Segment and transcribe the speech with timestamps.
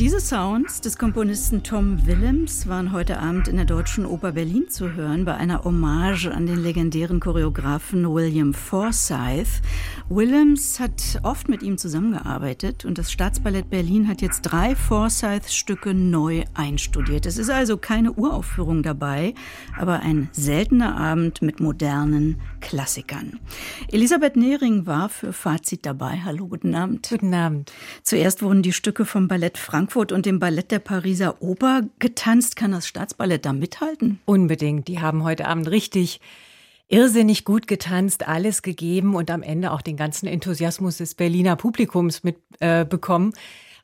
[0.00, 4.94] Diese Sounds des Komponisten Tom Willems waren heute Abend in der Deutschen Oper Berlin zu
[4.94, 9.60] hören bei einer Hommage an den legendären Choreografen William Forsyth.
[10.08, 16.44] Willems hat oft mit ihm zusammengearbeitet und das Staatsballett Berlin hat jetzt drei Forsyth-Stücke neu
[16.54, 17.26] einstudiert.
[17.26, 19.34] Es ist also keine Uraufführung dabei,
[19.78, 23.38] aber ein seltener Abend mit modernen Klassikern.
[23.92, 26.22] Elisabeth Nehring war für Fazit dabei.
[26.24, 27.06] Hallo, guten Abend.
[27.10, 27.70] Guten Abend.
[28.02, 32.54] Zuerst wurden die Stücke vom Ballett Frankfurt Frankfurt und dem Ballett der Pariser Oper getanzt.
[32.54, 34.20] Kann das Staatsballett da mithalten?
[34.24, 34.86] Unbedingt.
[34.86, 36.20] Die haben heute Abend richtig
[36.86, 42.22] irrsinnig gut getanzt, alles gegeben und am Ende auch den ganzen Enthusiasmus des Berliner Publikums
[42.22, 43.32] mitbekommen.
[43.32, 43.38] Äh,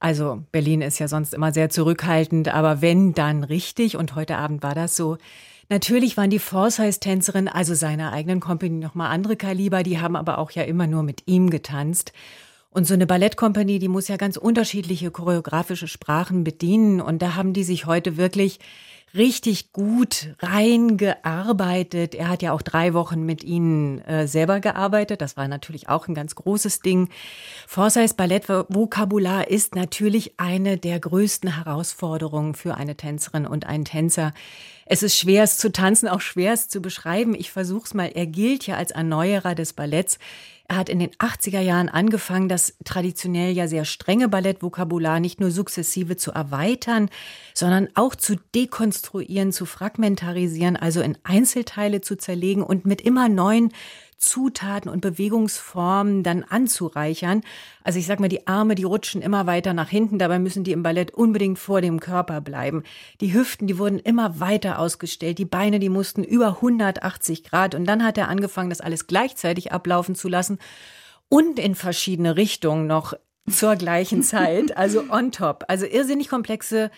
[0.00, 3.96] also Berlin ist ja sonst immer sehr zurückhaltend, aber wenn, dann richtig.
[3.96, 5.18] Und heute Abend war das so.
[5.68, 9.84] Natürlich waren die Forsyth-Tänzerinnen, also seiner eigenen Company, nochmal andere Kaliber.
[9.84, 12.12] Die haben aber auch ja immer nur mit ihm getanzt.
[12.72, 17.02] Und so eine Ballettkompanie, die muss ja ganz unterschiedliche choreografische Sprachen bedienen.
[17.02, 18.58] Und da haben die sich heute wirklich
[19.14, 22.14] richtig gut reingearbeitet.
[22.14, 25.20] Er hat ja auch drei Wochen mit ihnen äh, selber gearbeitet.
[25.20, 27.08] Das war natürlich auch ein ganz großes Ding.
[27.66, 34.32] Forsyths Ballettvokabular ist natürlich eine der größten Herausforderungen für eine Tänzerin und einen Tänzer.
[34.86, 37.34] Es ist schwer, es zu tanzen, auch schwer, es zu beschreiben.
[37.34, 38.10] Ich versuche es mal.
[38.14, 40.18] Er gilt ja als Erneuerer des Balletts.
[40.68, 45.50] Er hat in den 80er Jahren angefangen, das traditionell ja sehr strenge Ballettvokabular nicht nur
[45.50, 47.10] sukzessive zu erweitern,
[47.52, 53.72] sondern auch zu dekonstruieren, zu fragmentarisieren, also in Einzelteile zu zerlegen und mit immer neuen
[54.22, 57.42] Zutaten und Bewegungsformen dann anzureichern.
[57.82, 60.72] Also ich sag mal, die Arme, die rutschen immer weiter nach hinten, dabei müssen die
[60.72, 62.84] im Ballett unbedingt vor dem Körper bleiben.
[63.20, 67.84] Die Hüften, die wurden immer weiter ausgestellt, die Beine, die mussten über 180 Grad und
[67.84, 70.58] dann hat er angefangen, das alles gleichzeitig ablaufen zu lassen
[71.28, 73.14] und in verschiedene Richtungen noch
[73.50, 75.64] zur gleichen Zeit, also on top.
[75.66, 76.90] Also irrsinnig komplexe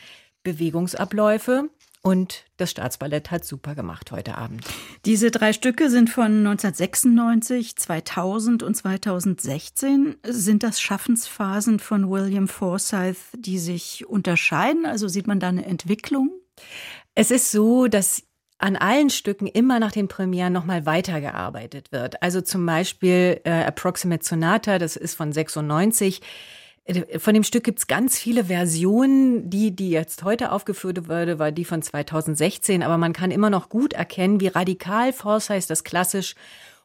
[0.42, 1.70] Bewegungsabläufe.
[2.06, 4.62] Und das Staatsballett hat super gemacht heute Abend.
[5.06, 10.16] Diese drei Stücke sind von 1996, 2000 und 2016.
[10.22, 14.84] Sind das Schaffensphasen von William Forsyth, die sich unterscheiden?
[14.84, 16.30] Also sieht man da eine Entwicklung?
[17.14, 18.22] Es ist so, dass
[18.58, 22.22] an allen Stücken immer nach den Premieren nochmal weitergearbeitet wird.
[22.22, 26.20] Also zum Beispiel äh, Approximate Sonata, das ist von 96
[27.18, 29.48] von dem Stück gibt's ganz viele Versionen.
[29.48, 32.82] Die, die jetzt heute aufgeführt wurde, war die von 2016.
[32.82, 36.34] Aber man kann immer noch gut erkennen, wie radikal Forsyth das klassisch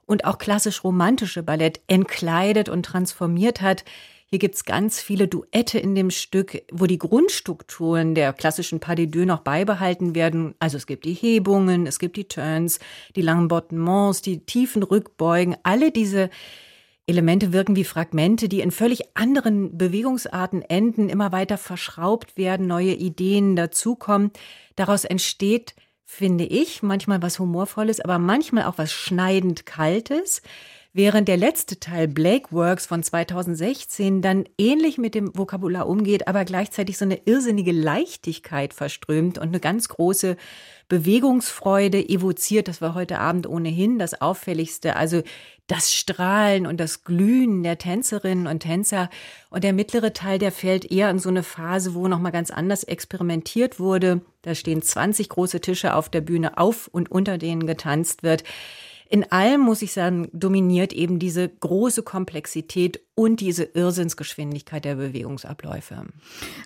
[0.06, 3.84] und auch klassisch romantische Ballett entkleidet und transformiert hat.
[4.26, 9.08] Hier gibt's ganz viele Duette in dem Stück, wo die Grundstrukturen der klassischen Pas de
[9.08, 10.54] deux noch beibehalten werden.
[10.60, 12.80] Also es gibt die Hebungen, es gibt die Turns,
[13.16, 15.58] die langen Bottements, die tiefen Rückbeugen.
[15.64, 16.30] Alle diese
[17.10, 22.94] Elemente wirken wie Fragmente, die in völlig anderen Bewegungsarten enden, immer weiter verschraubt werden, neue
[22.94, 24.32] Ideen dazukommen.
[24.76, 25.76] Daraus entsteht,
[26.06, 30.42] finde ich, manchmal was Humorvolles, aber manchmal auch was schneidend Kaltes.
[30.92, 36.46] Während der letzte Teil Blake Works von 2016 dann ähnlich mit dem Vokabular umgeht, aber
[36.46, 40.36] gleichzeitig so eine irrsinnige Leichtigkeit verströmt und eine ganz große
[40.88, 42.68] Bewegungsfreude evoziert.
[42.68, 44.96] Das war heute Abend ohnehin das Auffälligste.
[44.96, 45.22] Also
[45.68, 49.12] das Strahlen und das Glühen der Tänzerinnen und Tänzer.
[49.52, 52.84] Und der mittlere Teil, der fällt eher in so eine Phase, wo nochmal ganz anders
[52.84, 54.22] experimentiert wurde.
[54.42, 58.44] Da stehen 20 große Tische auf der Bühne auf und unter denen getanzt wird.
[59.12, 66.06] In allem, muss ich sagen, dominiert eben diese große Komplexität und diese Irrsinnsgeschwindigkeit der Bewegungsabläufe.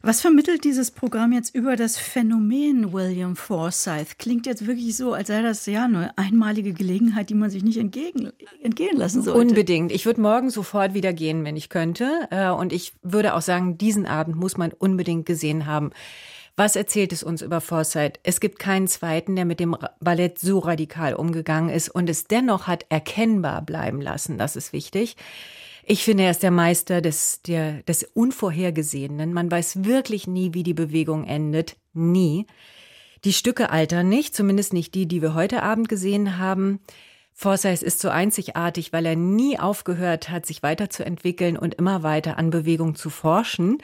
[0.01, 4.19] Was vermittelt dieses Programm jetzt über das Phänomen William Forsyth?
[4.19, 7.77] Klingt jetzt wirklich so, als sei das ja eine einmalige Gelegenheit, die man sich nicht
[7.77, 9.39] entgegen, entgehen lassen sollte.
[9.39, 9.93] Unbedingt.
[9.93, 12.27] Ich würde morgen sofort wieder gehen, wenn ich könnte.
[12.29, 15.91] Äh, und ich würde auch sagen, diesen Abend muss man unbedingt gesehen haben.
[16.55, 18.19] Was erzählt es uns über Forsyth?
[18.21, 22.67] Es gibt keinen zweiten, der mit dem Ballett so radikal umgegangen ist und es dennoch
[22.67, 24.37] hat erkennbar bleiben lassen.
[24.37, 25.15] Das ist wichtig.
[25.83, 29.33] Ich finde, er ist der Meister des, der, des Unvorhergesehenen.
[29.33, 31.75] Man weiß wirklich nie, wie die Bewegung endet.
[31.93, 32.45] Nie.
[33.25, 36.81] Die Stücke altern nicht, zumindest nicht die, die wir heute Abend gesehen haben.
[37.33, 42.51] Forsyth ist so einzigartig, weil er nie aufgehört hat, sich weiterzuentwickeln und immer weiter an
[42.51, 43.79] Bewegung zu forschen.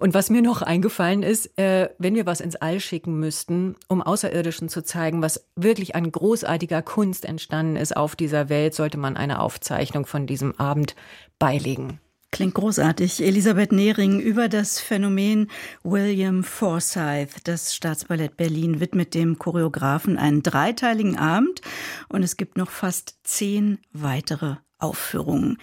[0.00, 4.00] Und was mir noch eingefallen ist, äh, wenn wir was ins All schicken müssten, um
[4.00, 9.18] Außerirdischen zu zeigen, was wirklich an großartiger Kunst entstanden ist auf dieser Welt, sollte man
[9.18, 10.96] eine Aufzeichnung von diesem Abend
[11.38, 12.00] beilegen.
[12.32, 13.22] Klingt großartig.
[13.22, 15.50] Elisabeth Nehring über das Phänomen
[15.82, 17.36] William Forsyth.
[17.44, 21.60] Das Staatsballett Berlin widmet dem Choreografen einen dreiteiligen Abend
[22.08, 25.58] und es gibt noch fast zehn weitere Aufführungen.